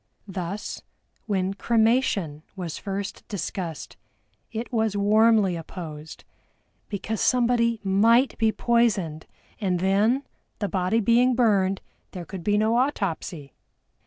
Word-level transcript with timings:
Thus, 0.27 0.81
when 1.27 1.53
Cremation 1.53 2.41
was 2.55 2.79
first 2.79 3.23
discussed, 3.27 3.97
it 4.51 4.73
was 4.73 4.97
warmly 4.97 5.55
opposed, 5.55 6.23
because 6.89 7.21
somebody 7.21 7.79
might 7.83 8.35
be 8.39 8.51
poisoned, 8.51 9.27
and 9.59 9.79
then, 9.79 10.23
the 10.57 10.67
body 10.67 11.01
being 11.01 11.35
burned, 11.35 11.81
there 12.13 12.25
could 12.25 12.43
be 12.43 12.57
no 12.57 12.77
autopsy! 12.77 13.53